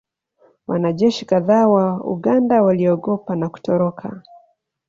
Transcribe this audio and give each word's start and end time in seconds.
Wanajeshi 0.67 1.25
kadhaa 1.25 1.67
wa 1.67 2.01
Uganda 2.03 2.61
waliogopa 2.61 3.35
na 3.35 3.49
kutoroka 3.49 4.23